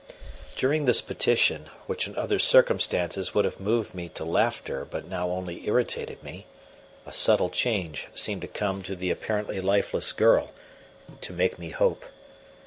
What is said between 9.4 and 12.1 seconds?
lifeless girl to make me hope.